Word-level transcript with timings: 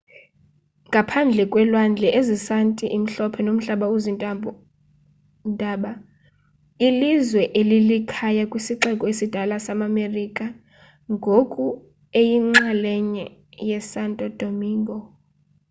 ngaphandle 0.89 1.43
kwelwandle 1.51 2.07
ezisanti 2.19 2.85
imhlophe 2.97 3.39
nomhlaba 3.43 3.85
ozintaba 3.95 5.91
ilizwe 6.87 7.43
eli 7.59 7.69
lilikhaya 7.87 8.43
kwisixeko 8.51 9.03
esidala 9.11 9.55
samamerika 9.65 10.45
ngoku 11.13 11.65
eyinxalenye 12.19 13.25
yesanto 13.69 14.25
domingo 14.39 14.97